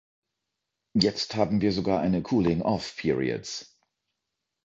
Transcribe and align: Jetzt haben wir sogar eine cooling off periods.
Jetzt 0.97 1.35
haben 1.35 1.61
wir 1.61 1.71
sogar 1.71 1.99
eine 2.01 2.23
cooling 2.23 2.63
off 2.63 2.95
periods. 2.97 3.77